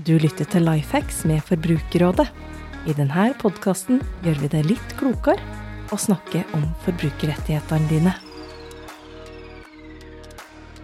[0.00, 2.24] Du lytter til Lifehacks med Forbrukerrådet.
[2.88, 5.42] I denne podkasten gjør vi det litt klokere
[5.92, 8.14] å snakke om forbrukerrettighetene dine.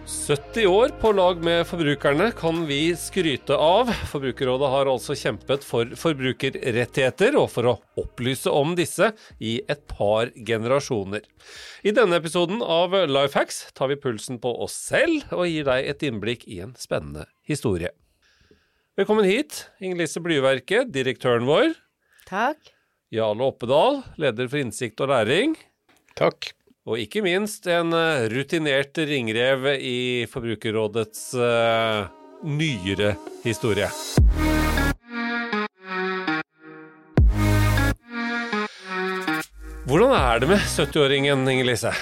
[0.05, 3.89] 70 år på lag med forbrukerne kan vi skryte av.
[4.11, 10.29] Forbrukerrådet har altså kjempet for forbrukerrettigheter og for å opplyse om disse i et par
[10.35, 11.25] generasjoner.
[11.81, 16.11] I denne episoden av Lifehacks tar vi pulsen på oss selv og gir deg et
[16.11, 17.95] innblikk i en spennende historie.
[18.97, 21.75] Velkommen hit, Inger-Lise Blyverket, direktøren vår.
[22.25, 22.71] Takk.
[23.13, 25.53] Jarle Oppedal, leder for Innsikt og læring.
[26.17, 26.47] Takk.
[26.89, 32.09] Og ikke minst en eh, rutinert ringrev i Forbrukerrådets uh,
[32.41, 33.13] nyere
[33.45, 33.93] historie.
[39.85, 41.93] Hvordan er det med 70-åringen, Inger-Lise?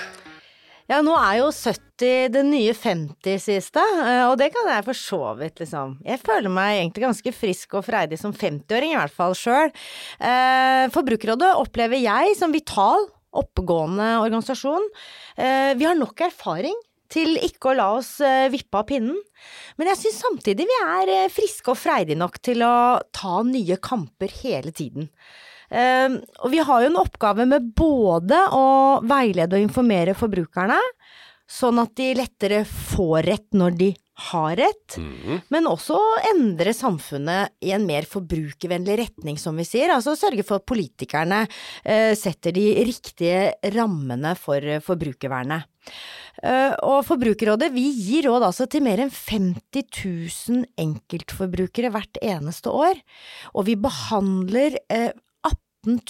[0.86, 5.00] Ja, nå er jo 70 det nye 50 siste, eh, og det kan jeg for
[5.00, 5.96] så vidt, liksom.
[6.06, 9.74] Jeg føler meg egentlig ganske frisk og freidig som 50-åring, i hvert fall sjøl.
[10.22, 14.86] Eh, Forbrukerrådet opplever jeg som vital, oppegående organisasjon.
[15.42, 16.77] Eh, vi har nok erfaring
[17.10, 18.16] til ikke å la oss
[18.52, 19.18] vippe av pinnen.
[19.77, 24.34] Men jeg syns samtidig vi er friske og freidige nok til å ta nye kamper
[24.42, 25.10] hele tiden.
[25.71, 28.66] Uh, og vi har jo en oppgave med både å
[29.05, 30.80] veilede og informere forbrukerne,
[31.46, 33.91] sånn at de lettere får rett når de
[34.32, 35.41] har rett, mm.
[35.52, 35.98] men også
[36.32, 39.91] endre samfunnet i en mer forbrukervennlig retning, som vi sier.
[39.91, 45.68] Altså sørge for at politikerne uh, setter de riktige rammene for uh, forbrukervernet.
[46.43, 52.71] Uh, og Forbrukerrådet vi gir råd altså til mer enn 50 000 enkeltforbrukere hvert eneste
[52.71, 52.99] år.
[53.54, 55.12] Og vi behandler uh,
[55.86, 56.02] 18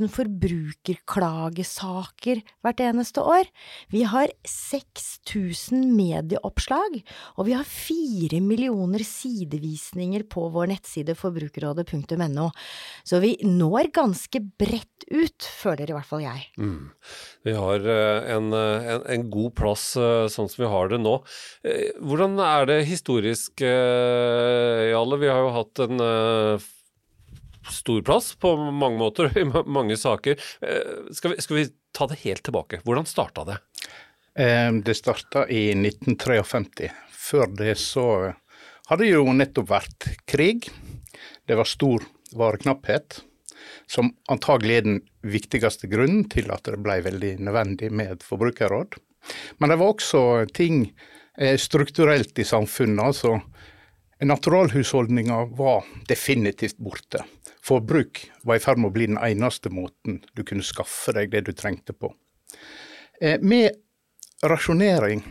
[0.00, 3.44] 000 forbrukerklagesaker hvert eneste år.
[3.90, 7.02] Vi har 6000 medieoppslag,
[7.38, 12.50] og vi har 4 millioner sidevisninger på vår nettside forbrukerrådet.no.
[13.04, 16.42] Så vi når ganske bredt ut, føler i hvert fall jeg.
[16.58, 16.90] Mm.
[17.44, 21.00] Vi har eh, en, eh, en, en, god plass eh, sånn som vi har det
[21.02, 21.14] nå.
[22.04, 25.16] Hvordan er det historisk, Jale?
[25.20, 25.96] Vi har jo hatt en
[27.70, 30.40] stor plass på mange måter, i mange saker.
[30.60, 32.80] Eh, skal vi, skal vi ta det helt tilbake?
[32.84, 33.58] Hvordan starta det?
[34.38, 36.90] Eh, det starta i 1953.
[37.24, 38.08] Før det så
[38.90, 40.68] hadde jo nettopp vært krig.
[41.46, 42.04] Det var stor
[42.34, 43.20] vareknapphet,
[43.86, 48.98] som antagelig er den viktigste grunnen til at det ble veldig nødvendig med et forbrukerråd.
[49.58, 50.88] Men det var også ting
[51.38, 53.04] eh, strukturelt i samfunnet.
[53.04, 53.38] altså
[54.24, 57.24] Naturalhusholdninga var definitivt borte
[57.64, 61.46] forbruk var i ferd med å bli den eneste måten du kunne skaffe deg det
[61.46, 62.12] du trengte på.
[63.20, 63.72] Eh, med
[64.44, 65.22] rasjonering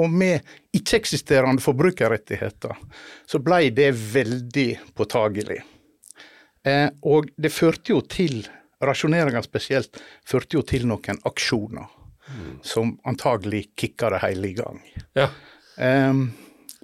[0.00, 0.44] og med
[0.76, 2.76] ikke-eksisterende forbrukerrettigheter,
[3.28, 5.60] så ble det veldig påtagelig.
[6.64, 8.42] Eh, og det førte jo til,
[8.82, 12.54] rasjoneringa spesielt, førte jo til noen aksjoner mm.
[12.66, 14.80] som antagelig kicka det hele i gang.
[15.16, 15.28] Ja.
[15.80, 16.24] Eh,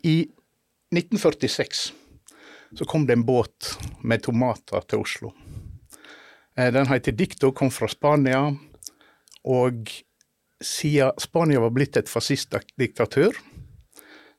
[0.08, 0.18] I
[0.94, 1.92] 1946
[2.72, 5.32] så kom det en båt med tomater til Oslo.
[6.56, 8.56] Eh, den heter Dicto, kom fra Spania.
[9.44, 9.90] Og
[10.60, 13.36] siden Spania var blitt et fascistdiktatur,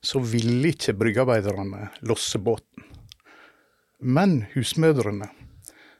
[0.02, 2.86] så ville ikke bryggearbeiderne losse båten.
[4.00, 5.28] Men husmødrene,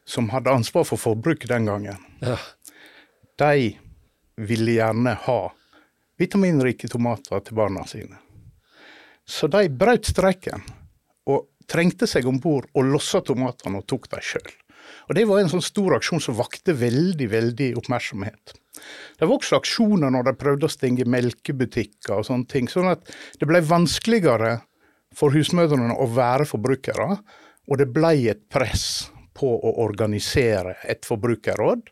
[0.05, 2.39] som hadde ansvar for forbruk den gangen, ja.
[3.39, 3.75] de
[4.41, 5.41] ville gjerne ha
[6.21, 8.17] vitaminrike tomater til barna sine.
[9.31, 10.65] Så de brøt streiken
[11.31, 14.49] og trengte seg om bord og lossa tomatene og tok dem sjøl.
[15.09, 18.55] Og Det var en sånn stor aksjon som vakte veldig veldig oppmerksomhet.
[19.19, 22.67] Det var også aksjoner når de prøvde å stenge melkebutikker og sånne ting.
[22.71, 23.07] Sånn at
[23.39, 24.57] det ble vanskeligere
[25.15, 27.09] for husmødrene å være forbrukere,
[27.71, 31.91] og det ble et press på å organisere et forbrukerråd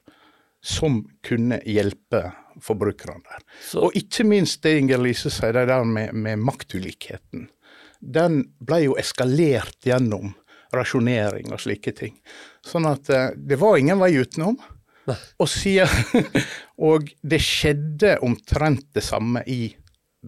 [0.64, 2.24] som kunne hjelpe
[2.64, 3.44] forbrukerne der.
[3.64, 3.84] Så.
[3.86, 7.48] Og ikke minst det Inger Lise sier, det der med, med maktulikheten
[8.00, 10.32] den ble jo eskalert gjennom
[10.74, 12.18] rasjonering og slike ting.
[12.64, 14.58] Sånn at eh, det var ingen vei utenom.
[15.08, 15.88] Og, siden,
[16.90, 19.70] og det skjedde omtrent det samme i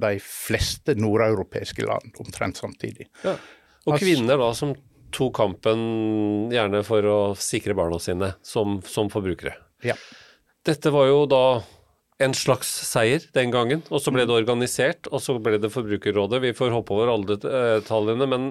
[0.00, 3.10] de fleste nordeuropeiske land omtrent samtidig.
[3.20, 3.34] Ja.
[3.84, 4.72] Og altså, kvinner da som
[5.12, 5.82] tok kampen
[6.54, 9.52] gjerne for å sikre barna sine som, som forbrukere.
[9.84, 9.98] Ja.
[10.64, 11.44] Dette var jo da
[12.20, 13.82] en slags seier den gangen.
[13.88, 16.42] Og så ble det organisert, og så ble det Forbrukerrådet.
[16.44, 18.50] Vi får hoppe over alle detaljene, men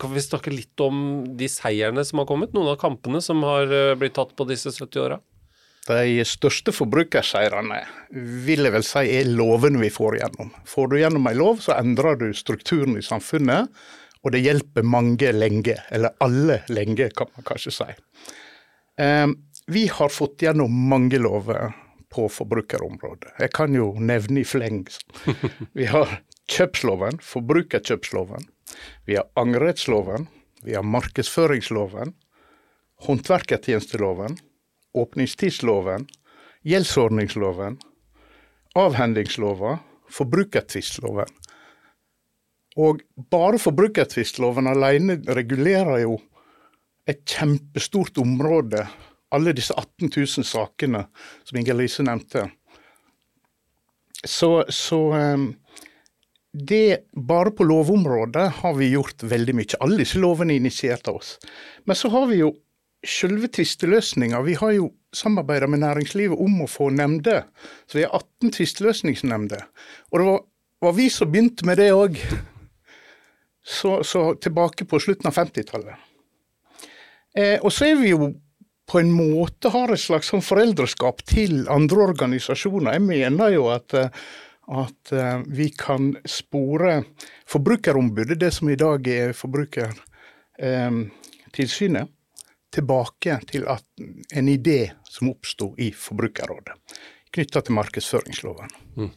[0.00, 2.54] kan vi snakke litt om de seierne som har kommet?
[2.54, 5.18] Noen av kampene som har eh, blitt tatt på disse 70 åra?
[5.88, 7.80] De største forbrukerseirene
[8.46, 10.52] vil jeg vel si er lovene vi får gjennom.
[10.70, 13.72] Får du gjennom en lov, så endrer du strukturen i samfunnet,
[14.22, 15.80] og det hjelper mange lenge.
[15.90, 17.90] Eller alle lenge, kan man kanskje si.
[19.02, 19.26] Eh,
[19.74, 21.72] vi har fått gjennom mange lover
[22.12, 23.32] på forbrukerområdet.
[23.40, 24.84] Jeg kan jo nevne i fleng.
[25.78, 26.20] Vi har
[26.52, 28.48] kjøpsloven, forbrukerkjøpsloven.
[29.08, 30.28] Vi har angrerettsloven.
[30.62, 32.14] Vi har markedsføringsloven.
[33.06, 34.36] Håndverkertjenesteloven.
[34.94, 36.06] Åpningstidsloven.
[36.68, 37.78] Gjeldsordningsloven.
[38.78, 39.78] Avhendingslova.
[40.12, 41.32] Forbrukertvistloven.
[42.80, 43.00] Og
[43.32, 46.18] bare forbrukertvistloven alene regulerer jo
[47.08, 48.86] et kjempestort område
[49.32, 51.06] alle disse 18 000 sakene
[51.44, 52.46] som Inger-Lise nevnte.
[54.24, 55.48] Så, så ehm,
[56.52, 59.78] det, bare på lovområdet har vi gjort veldig mye.
[59.80, 61.38] Alle disse lovene er initiert av oss.
[61.88, 62.52] Men så har vi jo
[63.02, 64.42] selve tvisteløsninga.
[64.46, 67.46] Vi har jo samarbeida med næringslivet om å få nemnder.
[67.86, 69.64] Så vi har 18 tvisteløsningsnemnder.
[70.12, 70.40] Og det var,
[70.86, 72.20] var, vi som begynte med det òg.
[73.62, 76.08] Så, så, tilbake på slutten av 50-tallet.
[77.38, 78.32] Eh, og så er vi jo
[78.92, 82.92] på en måte har et slags sånn foreldreskap til andre organisasjoner.
[82.98, 84.08] Jeg mener jo at, eh,
[84.68, 87.04] at eh, vi kan spore
[87.48, 92.08] Forbrukerombudet, det som i dag er Forbrukertilsynet, eh,
[92.72, 96.74] tilbake til en idé som oppsto i Forbrukerrådet,
[97.32, 98.68] knytta til markedsføringsloven.
[98.96, 99.10] Mm.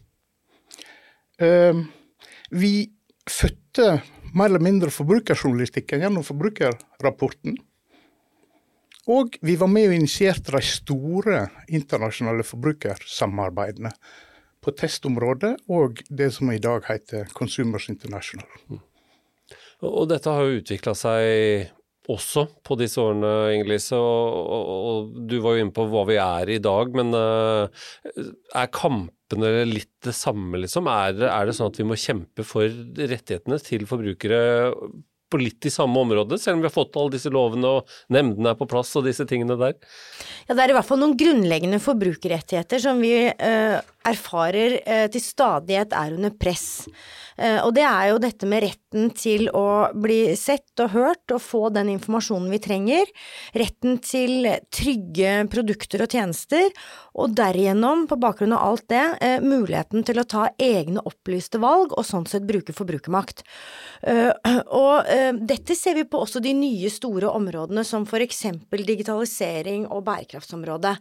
[2.51, 2.91] Vi
[3.31, 4.01] fødte
[4.35, 7.55] mer eller mindre forbrukerjournalistikken gjennom forbrukerrapporten.
[9.11, 13.91] Og vi var med og initierte de store internasjonale forbrukersamarbeidene
[14.65, 18.47] på testområdet og det som i dag heter Consumers International.
[18.71, 18.81] Mm.
[19.85, 21.69] Og dette har jo utvikla seg
[22.11, 23.97] også på disse årene, Inger-Lise.
[23.97, 27.85] Og, og, og, du var jo inne på hva vi er i dag, men uh,
[28.55, 30.89] er kampene litt det samme, liksom?
[30.91, 34.41] Er, er, det sånn at vi må kjempe for rettighetene til forbrukere
[35.31, 38.53] på litt i samme område, selv om vi har fått alle disse lovene og nemndene
[38.53, 39.75] er på plass og disse tingene der?
[40.45, 45.23] Ja, det er i hvert fall noen grunnleggende forbrukerrettigheter som vi uh, erfarer uh, til
[45.23, 46.85] stadighet er under press.
[47.35, 51.43] Uh, og det er jo dette med retten til å bli sett og hørt og
[51.43, 53.11] få den informasjonen vi trenger.
[53.57, 56.69] Retten til trygge produkter og tjenester,
[57.15, 59.03] og derigjennom, på bakgrunn av alt det,
[59.43, 63.43] muligheten til å ta egne opplyste valg og sånn sett bruke forbrukermakt.
[64.75, 65.07] Og
[65.47, 70.95] dette ser vi på også de nye store områdene som for eksempel digitalisering og bærekraftsområdet.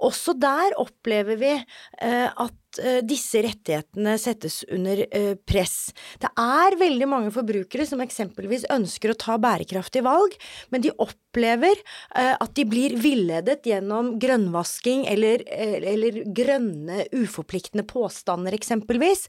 [0.00, 2.59] Også der opplever vi eh, at
[3.02, 5.90] disse rettighetene settes under eh, press.
[6.22, 10.36] Det er veldig mange forbrukere som eksempelvis ønsker å ta bærekraftige valg,
[10.70, 18.54] men de opplever eh, at de blir villedet gjennom grønnvasking eller, eller grønne uforpliktende påstander,
[18.56, 19.26] eksempelvis.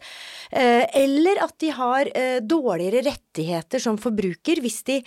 [0.51, 2.09] Eller at de har
[2.43, 4.97] dårligere rettigheter som forbruker hvis de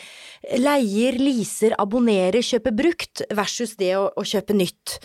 [0.61, 4.97] leier, leaser, abonnerer, kjøper brukt, versus det å, å kjøpe nytt.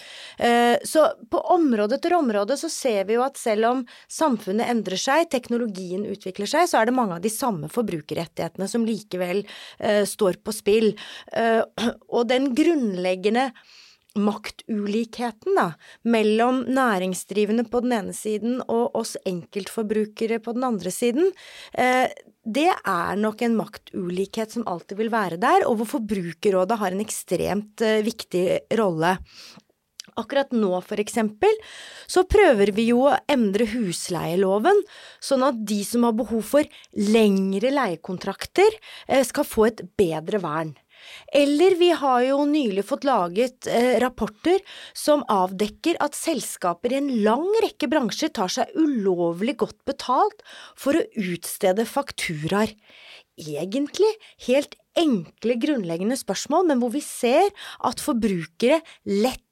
[0.88, 3.82] Så på område etter område så ser vi jo at selv om
[4.12, 8.88] samfunnet endrer seg, teknologien utvikler seg, så er det mange av de samme forbrukerrettighetene som
[8.88, 10.94] likevel uh, står på spill.
[11.34, 11.64] Uh,
[12.10, 13.50] og den grunnleggende
[14.20, 15.68] maktulikheten da,
[16.10, 21.32] mellom næringsdrivende på den ene siden og oss enkeltforbrukere på den andre siden,
[21.78, 22.08] uh,
[22.50, 27.04] det er nok en maktulikhet som alltid vil være der, og hvor Forbrukerrådet har en
[27.04, 28.46] ekstremt viktig
[28.80, 29.12] rolle.
[30.18, 31.54] Akkurat nå, for eksempel,
[32.10, 34.84] så prøver vi jo å endre husleieloven,
[35.22, 40.76] sånn at de som har behov for lengre leiekontrakter, eh, skal få et bedre vern.
[41.34, 44.60] Eller vi har jo nylig fått laget eh, rapporter
[44.98, 50.44] som avdekker at selskaper i en lang rekke bransjer tar seg ulovlig godt betalt
[50.80, 52.74] for å utstede fakturaer.
[53.40, 54.10] Egentlig
[54.48, 57.54] helt enkle, grunnleggende spørsmål, men hvor vi ser
[57.88, 59.46] at forbrukere lett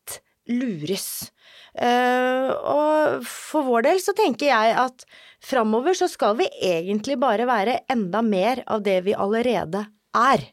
[0.51, 1.31] lures.
[1.77, 5.05] Uh, og for vår del så tenker jeg at
[5.43, 9.83] framover så skal vi egentlig bare være enda mer av det vi allerede
[10.17, 10.47] er.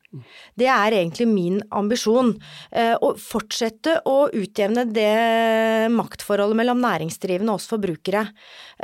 [0.58, 2.34] Det er egentlig min ambisjon.
[2.74, 8.26] Uh, å fortsette å utjevne det maktforholdet mellom næringsdrivende og oss forbrukere.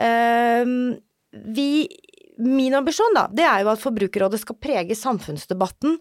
[0.00, 0.96] Uh,
[1.30, 1.70] vi
[2.40, 5.98] min ambisjon, da, det er jo at Forbrukerrådet skal prege samfunnsdebatten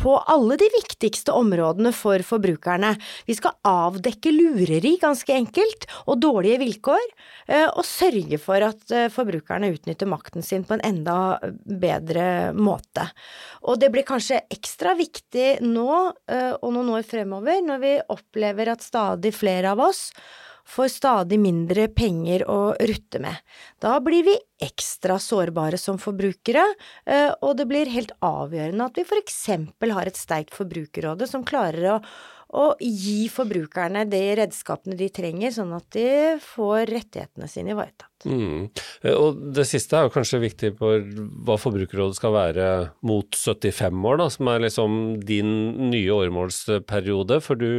[0.00, 2.94] på alle de viktigste områdene for forbrukerne.
[3.28, 7.06] Vi skal avdekke lureri, ganske enkelt, og dårlige vilkår,
[7.48, 11.16] eh, og sørge for at eh, forbrukerne utnytter makten sin på en enda
[11.64, 13.10] bedre måte.
[13.68, 15.90] Og det blir kanskje ekstra viktig nå
[16.30, 20.08] eh, og noen år fremover, når vi opplever at stadig flere av oss
[20.68, 23.36] får stadig mindre penger å rutte med.
[23.82, 26.64] Da blir vi ekstra sårbare som forbrukere,
[27.06, 31.46] eh, og det blir helt avgjørende at vi for eksempel har et sterkt forbrukerråde som
[31.46, 32.02] klarer å
[32.58, 36.06] og gi forbrukerne de redskapene de trenger, sånn at de
[36.42, 38.26] får rettighetene sine ivaretatt.
[38.26, 38.66] Mm.
[39.04, 41.04] Eh, og det siste er jo kanskje viktig for
[41.46, 42.68] hva Forbrukerrådet skal være
[43.06, 45.52] mot 75 år, da, som er liksom din
[45.92, 47.70] nye åremålsperiode, for du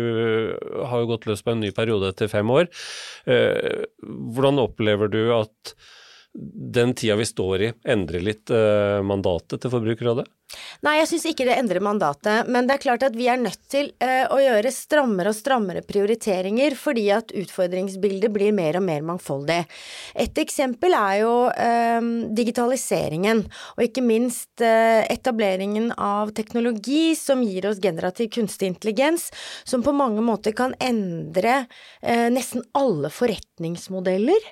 [0.87, 2.71] har jo gått løs på en ny periode etter fem år.
[3.27, 5.75] Eh, hvordan opplever du at
[6.31, 10.29] den tida vi står i, endrer litt eh, mandatet til Forbrukerrådet?
[10.81, 13.59] Nei, jeg syns ikke det endrer mandatet, men det er klart at vi er nødt
[13.71, 19.05] til uh, å gjøre strammere og strammere prioriteringer fordi at utfordringsbildet blir mer og mer
[19.05, 19.59] mangfoldig.
[20.25, 23.43] Et eksempel er jo uh, digitaliseringen,
[23.75, 29.29] og ikke minst uh, etableringen av teknologi som gir oss generativ kunstig intelligens,
[29.63, 31.65] som på mange måter kan endre
[32.01, 34.43] nesten alle forretningsmodeller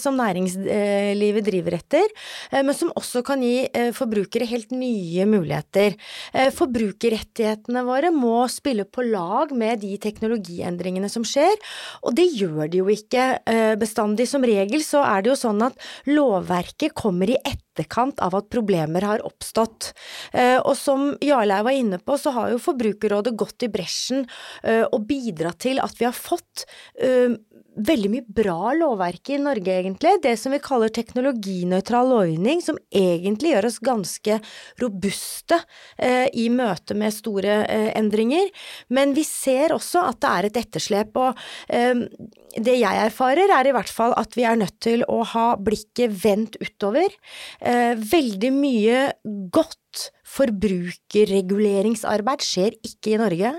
[0.00, 2.12] som næringslivet driver etter,
[2.54, 5.94] men som også kan gi forbrukere helt nye muligheter muligheter.
[6.32, 11.54] Eh, forbrukerrettighetene våre må spille på lag med de teknologiendringene som skjer,
[12.02, 14.28] og det gjør de jo ikke eh, bestandig.
[14.28, 19.04] Som regel så er det jo sånn at lovverket kommer i etterkant av at problemer
[19.04, 19.92] har oppstått.
[20.32, 24.24] Eh, og som Jarlei var inne på, så har jo Forbrukerrådet gått i bresjen
[24.66, 26.64] og bidratt til at vi har fått
[27.76, 30.16] veldig mye bra lovverk i Norge, egentlig.
[30.24, 34.38] Det som vi kaller teknologinøytral lovgivning, som egentlig gjør oss ganske
[34.82, 35.60] robuste
[35.98, 38.48] eh, i møte med store eh, endringer.
[38.88, 41.20] Men vi ser også at det er et etterslep.
[41.20, 42.04] Og eh,
[42.56, 46.16] det jeg erfarer, er i hvert fall at vi er nødt til å ha blikket
[46.24, 47.12] vendt utover.
[47.60, 49.08] Eh, veldig mye
[49.52, 53.52] godt forbrukerreguleringsarbeid skjer ikke i Norge,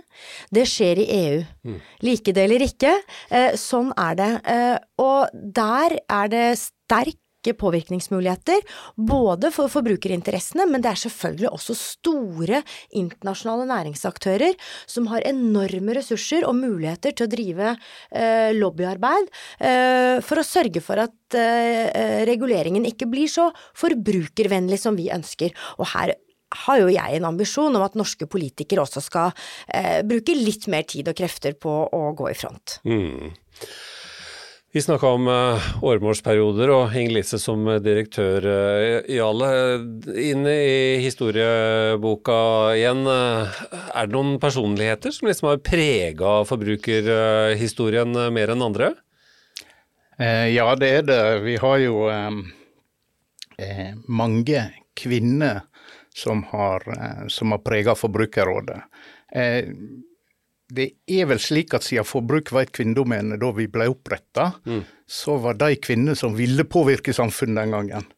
[0.53, 1.39] det skjer i EU.
[1.67, 1.79] Mm.
[2.05, 2.93] Like det eller ikke,
[3.29, 4.33] eh, sånn er det.
[4.45, 7.17] Eh, og der er det sterk
[7.55, 8.59] påvirkningsmuligheter,
[8.97, 12.59] både for forbrukerinteressene, men det er selvfølgelig også store
[12.91, 14.57] internasjonale næringsaktører
[14.89, 17.73] som har enorme ressurser og muligheter til å drive
[18.11, 24.99] eh, lobbyarbeid eh, for å sørge for at eh, reguleringen ikke blir så forbrukervennlig som
[24.99, 25.55] vi ønsker.
[25.79, 26.17] Og her
[26.67, 29.33] har jo jeg en ambisjon om at norske politikere også skal
[29.67, 32.79] eh, bruke litt mer tid og krefter på å gå i front.
[32.87, 33.33] Mm.
[34.75, 38.45] Vi snakka om uh, åremålsperioder og Inger-Lise som direktør.
[39.07, 39.47] i Jale,
[40.21, 42.35] inne i historieboka
[42.75, 48.91] igjen, er det noen personligheter som liksom har prega forbrukerhistorien mer enn andre?
[50.17, 51.23] ja, det er det.
[51.45, 51.97] Vi har jo
[54.09, 54.63] mange
[54.97, 55.61] kvinner
[56.17, 58.81] som har, eh, som har prega Forbrukerrådet.
[59.31, 59.65] Eh,
[60.69, 64.81] det er vel slik at siden forbruk var et kvinnedomene da vi ble oppretta, mm.
[65.07, 68.09] så var de kvinner som ville påvirke samfunnet den gangen,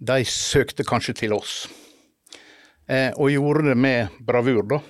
[0.00, 1.66] de søkte kanskje til oss.
[2.88, 4.80] Eh, og gjorde det med bravur, da.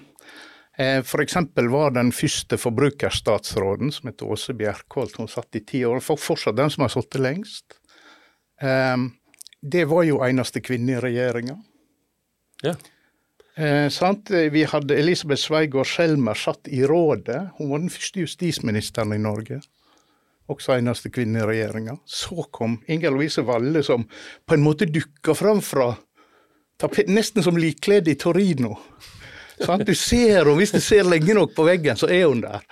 [0.76, 1.36] F.eks.
[1.70, 6.72] var den første forbrukerstatsråden, som heter Åse Bjerkholt, hun satt i ti år, fortsatt den
[6.74, 7.76] som har sittet lengst.
[9.62, 11.54] Det var jo eneste kvinne i regjeringa.
[12.64, 12.74] Ja.
[13.56, 13.86] Eh?
[14.50, 17.40] Vi hadde Elisabeth Sveigård Schelmer satt i rådet.
[17.58, 19.60] Hun var den første justisministeren i Norge.
[20.50, 21.96] Også eneste kvinne i regjeringa.
[22.04, 24.04] Så kom Inger Louise Valle, som
[24.46, 25.94] på en måte dukka fram fra
[27.06, 28.74] nesten som likkledd i Torino.
[29.60, 29.86] Sant?
[29.86, 32.66] Du ser henne, hvis du ser lenge nok på veggen, så er hun der.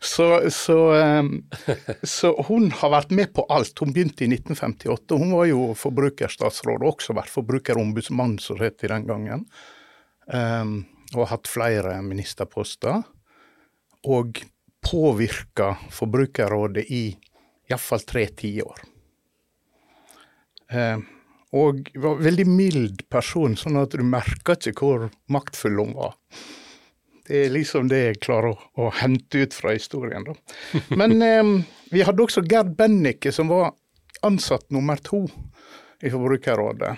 [0.00, 0.76] Så, så,
[2.02, 3.78] så, hun har vært med på alt.
[3.82, 5.18] Hun begynte i 1958.
[5.20, 9.44] Hun var jo forbrukerstatsråd, og også vært forbrukerombudsmann, som det het den gangen.
[11.12, 13.02] Og hatt flere ministerposter.
[14.08, 14.40] Og
[14.80, 17.02] påvirka Forbrukerrådet i
[17.70, 18.80] iallfall tre tiår.
[21.60, 26.14] Og var veldig mild person, sånn at du merka ikke hvor maktfull hun var.
[27.30, 30.24] Det er liksom det jeg klarer å, å hente ut fra historien.
[30.26, 30.34] Da.
[30.98, 31.50] Men eh,
[31.92, 33.68] vi hadde også Gerd Bennike, som var
[34.26, 35.20] ansatt nummer to
[36.02, 36.96] i Forbrukerrådet.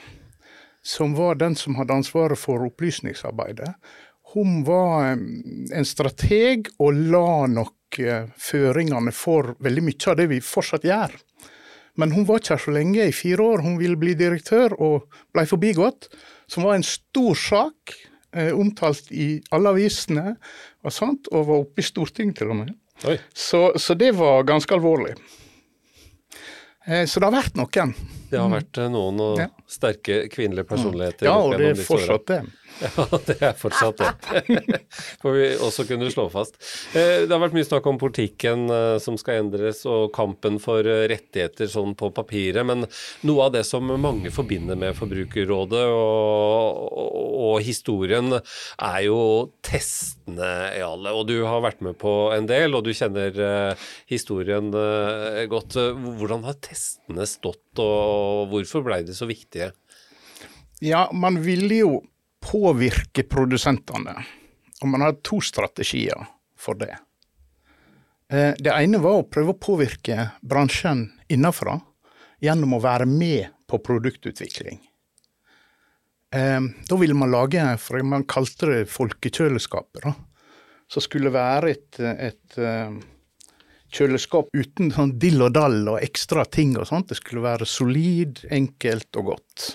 [0.83, 3.75] Som var den som hadde ansvaret for opplysningsarbeidet.
[4.33, 10.39] Hun var en strateg og la nok eh, føringene for veldig mye av det vi
[10.41, 11.13] fortsatt gjør.
[12.01, 13.67] Men hun var ikke her så lenge, i fire år.
[13.67, 16.09] Hun ville bli direktør og ble forbigått.
[16.49, 17.93] Som var en stor sak
[18.57, 20.37] omtalt i alle avisene,
[20.83, 22.75] og, sånt, og var oppe i Stortinget til og med.
[23.35, 25.17] Så, så, det var ganske alvorlig.
[26.87, 27.93] Eh, så det har vært noen.
[28.31, 29.49] Det har vært eh, noen og Ja.
[29.71, 31.27] sterke kvinnelige personligheter.
[31.29, 32.41] Ja, og det er fortsatt det.
[32.83, 34.79] Ja, det er fortsatt det.
[35.23, 36.57] Får vi også kunne slå fast.
[36.97, 40.87] Eh, Det har vært mye snakk om politikken eh, som skal endres, og kampen for
[40.89, 42.65] eh, rettigheter sånn på papiret.
[42.67, 42.87] Men
[43.29, 47.19] noe av det som mange forbinder med Forbrukerrådet og, og,
[47.53, 48.33] og historien,
[48.83, 49.21] er jo
[49.67, 51.15] testene, Jarle.
[51.15, 53.77] Og du har vært med på en del, og du kjenner
[54.11, 54.73] historien
[55.53, 55.79] godt.
[56.19, 59.73] Hvordan har testene stått, og hvorfor ble de så viktige?
[60.83, 61.93] Ja, man ville jo
[62.43, 64.17] påvirke produsentene.
[64.83, 66.27] Og man hadde to strategier
[66.59, 66.97] for det.
[68.33, 71.79] Eh, Det ene var å prøve å påvirke bransjen innenfra
[72.43, 74.81] gjennom å være med på produktutvikling.
[76.35, 80.15] Eh, Da ville man lage, for man kalte det folkekjøleskapet.
[80.89, 82.91] Som skulle være et, et eh,
[83.93, 87.09] kjøleskap uten sånn dill og dall og ekstra ting og sånt.
[87.13, 89.69] Det skulle være solid, enkelt og godt.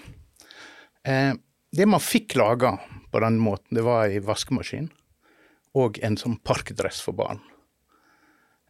[1.75, 2.77] Det man fikk laga
[3.11, 4.89] på den måten, det var ei vaskemaskin
[5.77, 7.41] og en sånn parkdress for barn.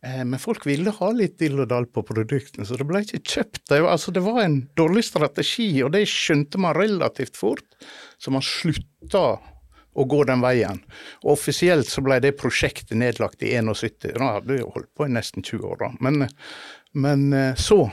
[0.06, 3.22] Eh, men folk ville ha litt dill og dall på produktene, så det ble ikke
[3.24, 3.64] kjøpt.
[3.70, 7.66] Det var, altså, det var en dårlig strategi, og det skjønte man relativt fort,
[8.22, 9.24] så man slutta
[9.98, 10.82] å gå den veien.
[11.24, 14.12] Og offisielt så ble det prosjektet nedlagt i 71.
[14.14, 15.90] Da hadde jo holdt på i nesten 20 år, da.
[16.06, 16.28] Men,
[16.94, 17.88] men eh, så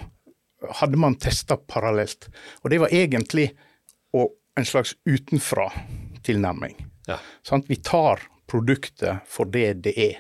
[0.81, 2.29] hadde man testa parallelt.
[2.63, 3.51] Og det var egentlig
[4.17, 6.87] å, en slags utenfra-tilnærming.
[7.07, 7.19] Ja.
[7.43, 8.21] Sånn, Vi tar
[8.51, 10.15] produktet for det det er,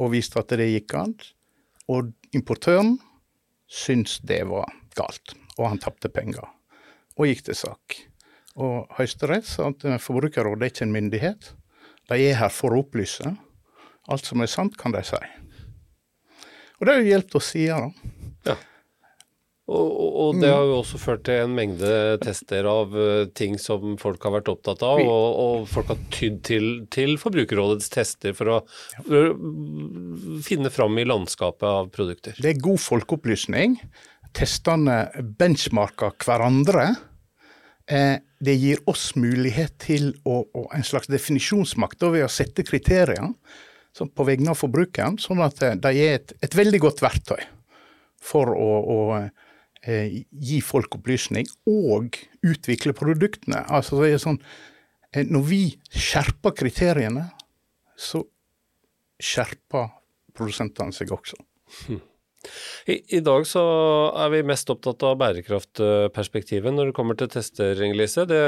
[0.00, 1.16] og viste at det gikk an.
[1.92, 2.94] Og importøren
[3.68, 6.46] syntes det var galt, og han tapte penger.
[7.18, 7.98] Og gikk til sak.
[8.60, 11.52] Og Høyesterett sa at eh, Forbrukerrådet er ikke en myndighet.
[12.10, 13.34] De er her for å opplyse.
[14.10, 15.20] Alt som er sant, kan de si.
[16.80, 17.82] Og det har jo hjulpet oss da.
[19.70, 21.90] Og, og, det har jo også ført til en mengde
[22.24, 26.40] tester av eh, ting som folk har vært opptatt av, og, og folk har tydd
[26.48, 28.60] til, til Forbrukerrådets tester for å
[29.06, 32.34] for å finne fram i landskapet av produkter.
[32.42, 33.76] Det er god folkeopplysning.
[34.36, 35.04] Testene
[35.38, 36.88] benchmarker hverandre.
[37.90, 43.30] Eh, det gir oss mulighet til å, å en slags definisjonsmakt ved å sette kriterier
[44.00, 47.40] på vegne av forbrukeren, sånn at eh, de er et, et veldig godt verktøy
[48.20, 48.98] for å, å
[49.84, 53.62] gi folk opplysning og utvikle produktene.
[53.72, 54.40] Altså det er sånn,
[55.14, 57.30] eh, Når vi skjerper kriteriene,
[57.96, 58.24] så
[59.20, 59.90] skjerper
[60.34, 61.36] produsentene seg også.
[62.88, 63.62] I, I dag så
[64.16, 68.24] er vi mest opptatt av bærekraftperspektivet når det kommer til tester, Inger-Lise.
[68.30, 68.40] Det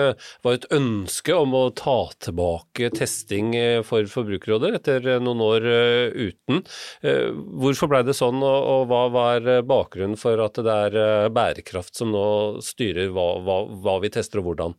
[0.45, 5.69] var et ønske om å ta tilbake testing eh, for Forbrukerrådet etter eh, noen år
[5.69, 6.63] eh, uten.
[7.03, 12.13] Hvorfor ble det sånn, og, og hva var bakgrunnen for at det er bærekraft som
[12.15, 12.25] nå
[12.65, 14.77] styrer hva, hva, hva vi tester og hvordan?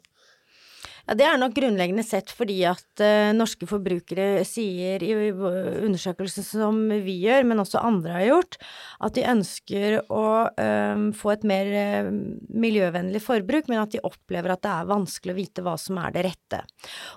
[1.03, 6.77] Ja, Det er nok grunnleggende sett fordi at uh, norske forbrukere sier i undersøkelser som
[7.03, 8.55] vi gjør, men også andre har gjort,
[9.03, 12.11] at de ønsker å um, få et mer uh,
[12.55, 16.15] miljøvennlig forbruk, men at de opplever at det er vanskelig å vite hva som er
[16.15, 16.61] det rette.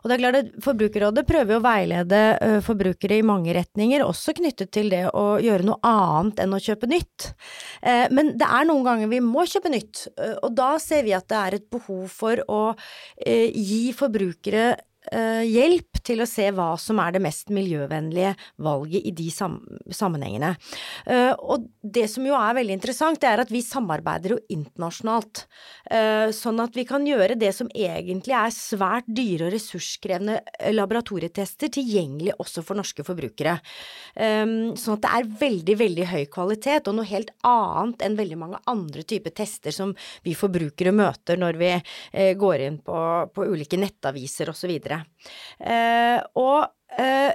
[0.02, 4.34] Og det er klart at Forbrukerrådet prøver å veilede uh, forbrukere i mange retninger, også
[4.40, 7.30] knyttet til det å gjøre noe annet enn å kjøpe nytt.
[7.86, 10.06] Men det er noen ganger vi må kjøpe nytt,
[10.42, 14.64] og da ser vi at det er et behov for å eh, gi forbrukere
[15.06, 19.58] hjelp til å se hva som er det mest miljøvennlige valget i de sam
[19.92, 20.54] sammenhengene.
[21.06, 25.44] Eh, og det som jo er veldig interessant, det er at vi samarbeider jo internasjonalt.
[25.90, 30.74] Eh, sånn at vi kan gjøre det som egentlig er svært dyre og ressurskrevende eh,
[30.74, 33.58] laboratorietester tilgjengelig også for norske forbrukere.
[34.14, 34.44] Eh,
[34.78, 38.62] sånn at det er veldig, veldig høy kvalitet, og noe helt annet enn veldig mange
[38.70, 39.94] andre typer tester som
[40.26, 42.98] vi forbrukere møter når vi eh, går inn på,
[43.32, 44.76] på ulike nettaviser osv.
[45.60, 46.75] Eh, og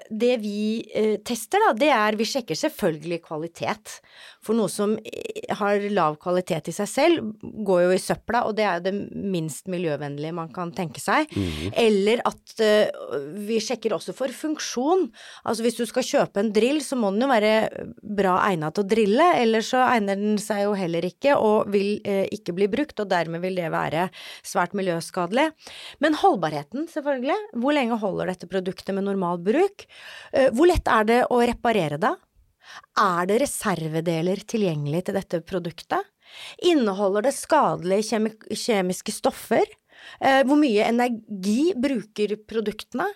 [0.10, 4.00] det vi eh, tester, da, det er Vi sjekker selvfølgelig kvalitet.
[4.41, 8.56] For noe som eh, har lav kvalitet i seg selv, går jo i søpla, og
[8.58, 11.30] det er jo det minst miljøvennlige man kan tenke seg.
[11.78, 12.89] Eller at eh,
[13.45, 15.08] vi sjekker også for funksjon.
[15.45, 17.54] Altså hvis du skal kjøpe en drill, så må den jo være
[18.02, 22.02] bra egnet til å drille, eller så egner den seg jo heller ikke og vil
[22.02, 24.10] eh, ikke bli brukt, og dermed vil det være
[24.41, 25.52] svært miljøskadelig.
[26.02, 27.38] Men holdbarheten, selvfølgelig.
[27.62, 29.51] Hvor lenge holder dette produktet med normal bruk?
[29.56, 32.14] Eh, Hvor lett er det å reparere det?
[33.00, 36.08] Er det reservedeler tilgjengelig til dette produktet?
[36.64, 38.22] Inneholder det skadelige
[38.56, 39.66] kjemiske stoffer?
[40.22, 43.08] Eh, Hvor mye energi bruker produktene?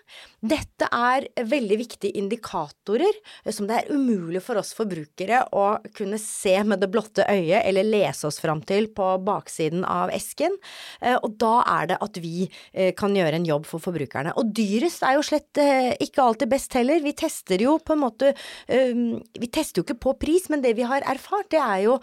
[0.46, 6.20] Dette er veldig viktige indikatorer eh, som det er umulig for oss forbrukere å kunne
[6.22, 10.58] se med det blotte øyet eller lese oss fram til på baksiden av esken.
[11.02, 14.36] Eh, Og da er det at vi eh, kan gjøre en jobb for forbrukerne.
[14.38, 15.62] Og dyrest er jo slett
[16.04, 17.00] ikke alltid best heller.
[17.04, 18.32] Vi tester jo på en måte
[18.68, 21.96] Vi tester jo ikke på pris, men det vi har erfart, det er jo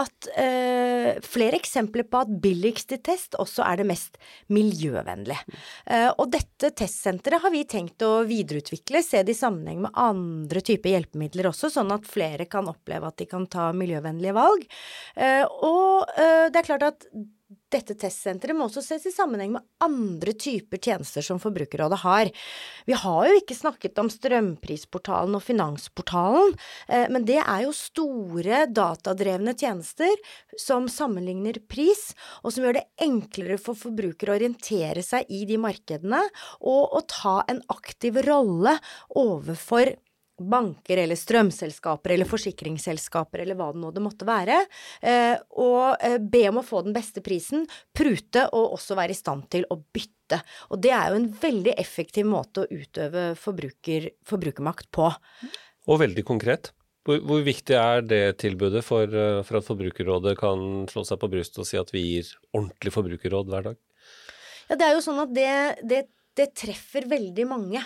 [0.00, 0.28] at
[1.26, 4.18] flere eksempler på at billigste test også er det mest
[4.52, 5.38] miljøvennlig.
[5.86, 10.94] Eh, og dette testsenteret har vi tenkt å videreutvikle, se i sammenheng med andre typer
[10.94, 14.66] hjelpemidler også, sånn at flere kan oppleve at de kan ta miljøvennlige valg.
[15.14, 17.08] Eh, og eh, det er klart at
[17.72, 22.30] dette testsenteret må også ses i sammenheng med andre typer tjenester som Forbrukerrådet har.
[22.86, 26.54] Vi har jo ikke snakket om strømprisportalen og finansportalen,
[26.88, 30.14] eh, men det er jo store datadrevne tjenester
[30.60, 32.12] som sammenligner pris,
[32.44, 36.22] og som gjør det enklere for forbrukere å orientere seg i de markedene
[36.62, 38.76] og å ta en aktiv rolle
[39.18, 39.96] overfor
[40.38, 44.58] banker eller strømselskaper eller forsikringsselskaper eller hva det nå det måtte være,
[45.00, 49.18] eh, og eh, be om å få den beste prisen, prute og også være i
[49.18, 50.40] stand til å bytte.
[50.74, 55.10] Og det er jo en veldig effektiv måte å utøve forbruker, forbrukermakt på.
[55.86, 56.72] Og veldig konkret.
[57.06, 61.30] Hvor, hvor viktig er det tilbudet for, eh, for at Forbrukerrådet kan slå seg på
[61.30, 63.82] brystet og si at vi gir ordentlig forbrukerråd hver dag?
[64.66, 65.52] Ja, det er jo sånn at det,
[65.86, 66.00] det,
[66.34, 67.84] det treffer veldig mange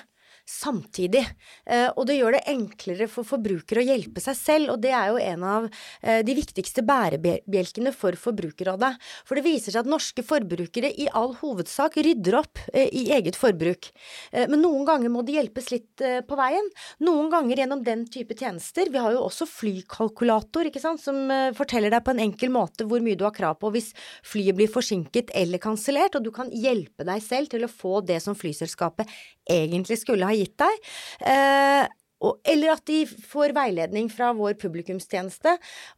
[0.50, 1.22] samtidig.
[1.66, 5.10] Eh, og det gjør det enklere for forbrukere å hjelpe seg selv, og det er
[5.12, 5.68] jo en av
[6.02, 8.92] eh, de viktigste bærebjelkene for Forbrukerrådet.
[9.28, 13.38] For det viser seg at norske forbrukere i all hovedsak rydder opp eh, i eget
[13.38, 13.90] forbruk.
[14.32, 16.66] Men noen ganger må de hjelpes litt på veien.
[17.04, 18.88] Noen ganger gjennom den type tjenester.
[18.92, 21.18] Vi har jo også flykalkulator, ikke sant, som
[21.56, 23.90] forteller deg på en enkel måte hvor mye du har krav på hvis
[24.26, 28.20] flyet blir forsinket eller kansellert, og du kan hjelpe deg selv til å få det
[28.24, 29.10] som flyselskapet
[29.50, 30.92] egentlig skulle ha gitt deg.
[31.32, 31.86] Eh,
[32.20, 35.54] og, eller at de får veiledning fra vår publikumstjeneste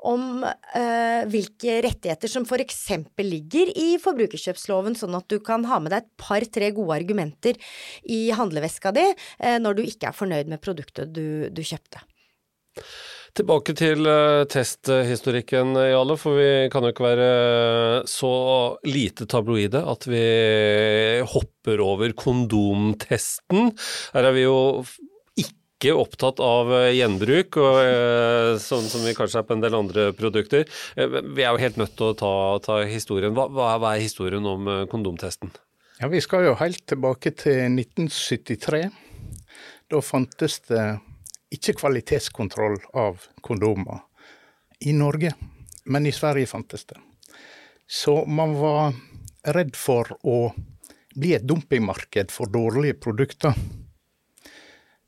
[0.07, 2.85] om eh, hvilke rettigheter som f.eks.
[3.19, 7.59] ligger i forbrukerkjøpsloven, sånn at du kan ha med deg et par-tre gode argumenter
[8.07, 12.05] i handleveska di eh, når du ikke er fornøyd med produktet du, du kjøpte.
[13.33, 17.29] Tilbake til uh, testhistorikken, Jale, for vi kan jo ikke være
[18.05, 18.33] så
[18.85, 20.25] lite tabloide at vi
[21.31, 23.71] hopper over kondomtesten.
[24.13, 24.59] Her er vi jo
[25.41, 27.79] ikke opptatt av uh, gjenbruk, og,
[28.61, 30.69] sånn som vi kanskje er på en del andre produkter.
[31.01, 32.35] vi er jo helt nødt til å ta,
[32.67, 33.33] ta historien.
[33.33, 35.55] Hva, hva, er historien om kondomtesten?
[36.03, 38.83] Ja, Vi skal jo helt tilbake til 1973.
[39.89, 40.85] Da fantes det
[41.53, 44.03] ikke kvalitetskontroll av kondomer
[44.83, 45.35] i Norge,
[45.85, 46.99] men i Sverige fantes det.
[47.87, 48.95] Så man var
[49.53, 50.53] redd for å
[51.15, 53.55] bli et dumpingmarked for dårlige produkter.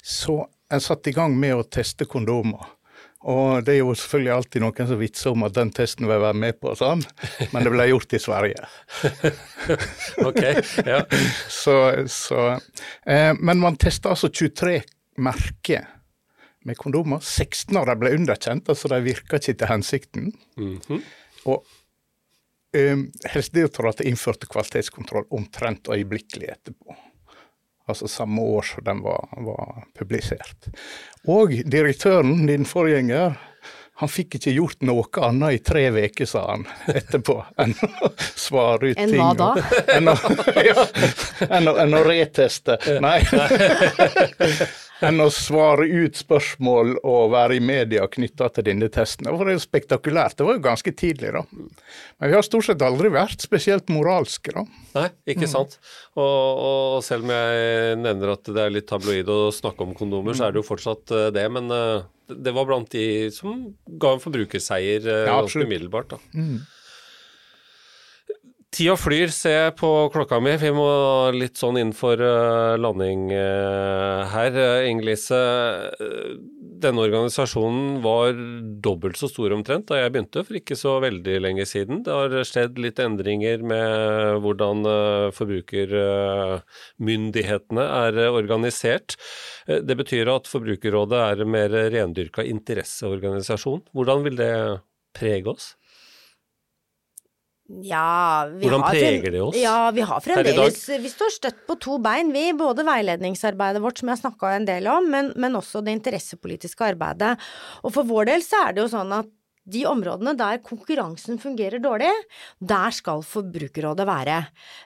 [0.03, 2.67] Så en satte i gang med å teste kondomer.
[3.25, 6.25] Og det er jo selvfølgelig alltid noen som vitser om at den testen vil jeg
[6.27, 7.01] være med på, sånn.
[7.55, 8.67] men det ble gjort i Sverige.
[10.29, 10.43] ok,
[10.85, 11.01] ja.
[11.63, 11.77] Så,
[12.13, 12.43] så,
[13.09, 14.77] eh, men man testa altså 23
[15.25, 15.89] merker
[16.65, 17.21] med kondomer.
[17.23, 20.33] 16 av dem ble underkjent, altså de virka ikke til hensikten.
[20.57, 21.03] Mm -hmm.
[21.45, 21.65] Og
[22.77, 26.97] um, Helsedirektoratet innførte kvalitetskontroll omtrent øyeblikkelig etterpå.
[27.89, 30.69] Altså samme år som den var, var publisert.
[31.29, 33.37] Og direktøren, din forgjenger,
[33.95, 38.91] han fikk ikke gjort noe annet i tre uker, sa han etterpå, enn å svare
[38.91, 39.21] ut en ting.
[39.21, 39.51] Enn hva da?
[39.95, 40.17] Enn å,
[40.71, 40.87] ja,
[41.47, 42.79] enn å, enn å reteste.
[43.05, 43.21] Nei.
[45.09, 49.29] enn å svare ut spørsmål og være i media knytta til denne testen.
[49.29, 50.39] Det var jo spektakulært.
[50.39, 51.43] Det var jo ganske tidlig, da.
[51.49, 54.65] Men vi har stort sett aldri vært spesielt moralske, da.
[54.97, 55.79] Nei, ikke sant.
[56.15, 60.37] Og, og, selv om jeg nevner at det er litt tabloid å snakke om kondomer,
[60.37, 61.45] så er det jo fortsatt eh, det.
[61.53, 66.23] Men uh, det var blant de som ga en forbrukerseier uh, ja, ganske umiddelbart, da.
[66.39, 66.63] Mm.
[68.75, 70.51] Tida flyr, ser jeg på klokka mi.
[70.59, 70.83] Vi må
[71.31, 74.51] litt sånn inn for uh, landing uh, her.
[74.51, 75.39] Uh, Inger-Lise,
[76.83, 78.35] denne organisasjonen var
[78.83, 82.03] dobbelt så stor omtrent da jeg begynte for ikke så veldig lenge siden.
[82.03, 84.83] Det har skjedd litt endringer med hvordan
[85.39, 89.15] forbrukermyndighetene er organisert.
[89.71, 93.87] Det betyr at Forbrukerrådet er en mer rendyrka interesseorganisasjon.
[93.95, 94.83] Hvordan vil det
[95.15, 95.79] prege oss?
[97.65, 99.57] Ja, vi Hvordan har, preger det oss?
[99.57, 102.51] Ja, vi har fremdeles Vi står støtt på to bein, vi.
[102.53, 106.85] Både veiledningsarbeidet vårt, som jeg har snakka en del om, men, men også det interessepolitiske
[106.93, 107.39] arbeidet.
[107.81, 109.33] Og for vår del så er det jo sånn at
[109.65, 112.11] de områdene der konkurransen fungerer dårlig,
[112.61, 114.39] der skal Forbrukerrådet være.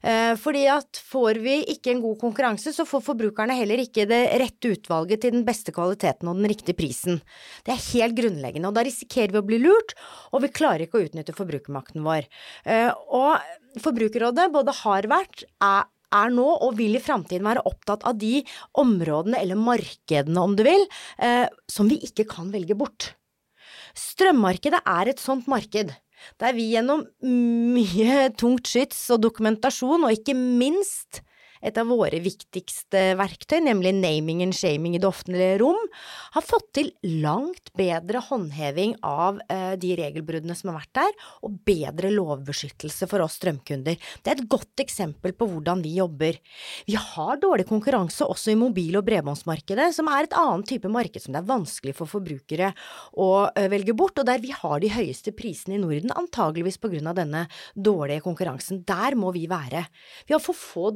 [0.03, 4.23] Eh, fordi at får vi ikke en god konkurranse, så får forbrukerne heller ikke det
[4.41, 7.21] rette utvalget til den beste kvaliteten og den riktige prisen.
[7.67, 9.97] Det er helt grunnleggende, og da risikerer vi å bli lurt,
[10.33, 12.29] og vi klarer ikke å utnytte forbrukermakten vår.
[12.69, 13.39] Eh, og
[13.79, 18.41] Forbrukerrådet både har vært, er er nå og vil i framtiden være opptatt av de
[18.81, 20.87] områdene, eller markedene om du vil,
[21.19, 23.13] eh, som vi ikke kan velge bort.
[23.97, 25.95] Strømmarkedet er et sånt marked,
[26.41, 31.23] der vi gjennom mye tungt skyts og dokumentasjon, og ikke minst
[31.65, 35.79] et av våre viktigste verktøy, nemlig naming and shaming i det offentlige rom,
[36.35, 36.93] har fått til
[37.23, 41.17] langt bedre håndheving av eh, de regelbruddene som har vært der,
[41.47, 43.99] og bedre lovbeskyttelse for oss strømkunder.
[44.23, 46.39] Det er et godt eksempel på hvordan vi jobber.
[46.89, 51.23] Vi har dårlig konkurranse også i mobil- og bredbåndsmarkedet, som er et annet type marked
[51.23, 52.73] som det er vanskelig for forbrukere
[53.19, 56.91] å eh, velge bort, og der vi har de høyeste prisene i Norden, antageligvis på
[56.93, 58.83] grunn av denne dårlige konkurransen.
[58.89, 59.87] Der må vi være.
[60.27, 60.91] Vi har for få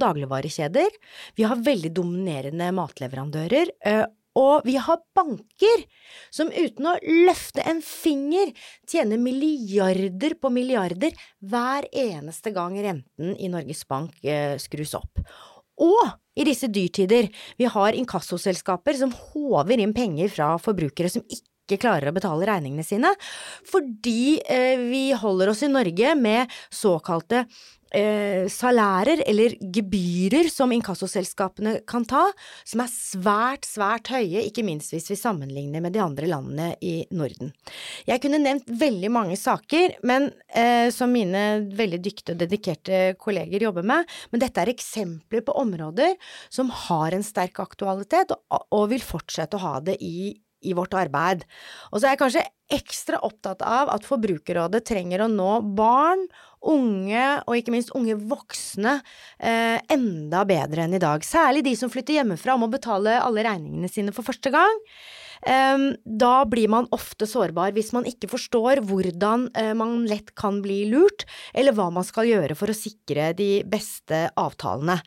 [0.53, 0.91] dagligvarekjeder,
[1.37, 5.85] vi har veldig dominerende matleverandører, eh, og vi har banker
[6.31, 8.53] som uten å løfte en finger
[8.89, 15.21] tjener milliarder på milliarder hver eneste gang renten i Norges Bank eh, skrus opp.
[15.83, 16.01] Og
[16.35, 22.11] i disse dyrtider, vi har inkassoselskaper som håver inn penger fra forbrukere som ikke klarer
[22.11, 23.13] å betale regningene sine,
[23.69, 27.47] fordi eh, vi holder oss i Norge med såkalte
[27.93, 32.25] eh, salærer eller gebyrer som inkassoselskapene kan ta,
[32.65, 36.95] som er svært, svært høye, ikke minst hvis vi sammenligner med de andre landene i
[37.15, 37.53] Norden.
[38.09, 43.69] Jeg kunne nevnt veldig mange saker, men eh, som mine veldig dyktige og dedikerte kolleger
[43.69, 46.17] jobber med, men dette er eksempler på områder
[46.53, 50.33] som har en sterk aktualitet, og, og vil fortsette å ha det i
[50.63, 51.45] i vårt arbeid.
[51.91, 56.25] Og så er jeg kanskje ekstra opptatt av at Forbrukerrådet trenger å nå barn,
[56.73, 59.01] unge og ikke minst unge voksne
[59.43, 61.25] eh, enda bedre enn i dag.
[61.27, 64.83] Særlig de som flytter hjemmefra og må betale alle regningene sine for første gang.
[65.43, 70.85] Da blir man ofte sårbar hvis man ikke forstår hvordan eh, man lett kan bli
[70.91, 71.25] lurt,
[71.55, 75.01] eller hva man skal gjøre for å sikre de beste avtalene.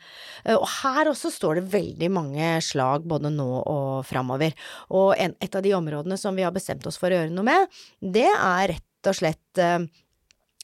[0.44, 4.52] Eh, og her også står det veldig mange slag både nå og framover.
[4.96, 7.78] Og et av de områdene som vi har bestemt oss for å gjøre noe med,
[8.00, 9.86] det er rett og slett eh,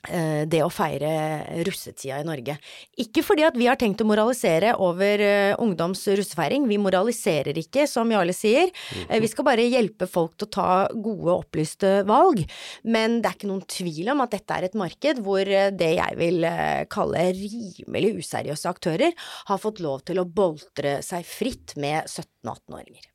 [0.03, 2.57] det å feire russetida i Norge.
[3.03, 7.87] Ikke fordi at vi har tenkt å moralisere over eh, ungdoms russefeiring, vi moraliserer ikke,
[7.91, 8.73] som Jarle sier.
[9.09, 12.43] Eh, Vi skal bare hjelpe folk til å ta gode, opplyste valg.
[12.83, 15.93] Men det er ikke noen tvil om at dette er et marked hvor eh, det
[15.99, 19.17] jeg vil eh, kalle rimelig useriøse aktører,
[19.49, 23.09] har fått lov til å boltre seg fritt med 17- og 18-åringer.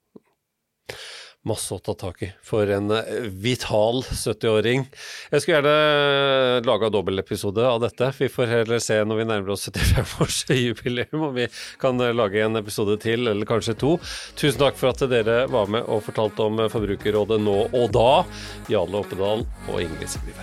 [1.47, 4.83] Masse å ta tak i for en eh, vital 70-åring.
[5.31, 8.09] Jeg skulle gjerne laga dobbeltepisode av dette.
[8.17, 11.47] Vi får heller se når vi nærmer oss 75-årsjubileum om vi
[11.81, 13.95] kan eh, lage en episode til, eller kanskje to.
[14.35, 18.11] Tusen takk for at dere var med og fortalte om Forbrukerrådet nå og da.
[18.71, 20.35] Jarle Oppedal og Ingrid Sigrid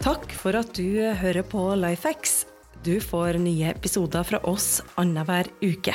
[0.00, 2.44] Takk for at du hører på Lifehacks.
[2.86, 5.92] Du får nye episoder fra oss annenhver uke.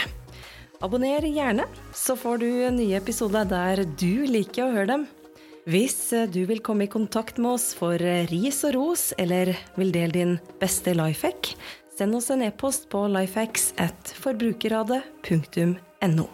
[0.83, 1.63] Abonner gjerne,
[1.95, 5.05] så får du nye episoder der du liker å høre dem.
[5.65, 7.97] Hvis du vil komme i kontakt med oss for
[8.29, 11.55] ris og ros, eller vil dele din beste lifehack,
[11.95, 16.27] send oss en e-post på lifehacks at forbrukerradet.no.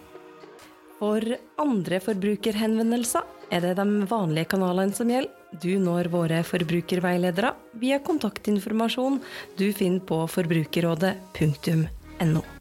[0.99, 1.21] For
[1.61, 5.37] andre forbrukerhenvendelser er det de vanlige kanalene som gjelder.
[5.51, 7.51] Du når våre forbrukerveiledere
[7.81, 9.19] via kontaktinformasjon
[9.59, 12.60] du finner på forbrukerrådet.no.